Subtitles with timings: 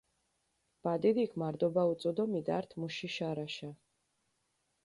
[0.85, 3.71] ბადიდიქ მარდობა უწუ დო მიდართჷ მუში შარაშა.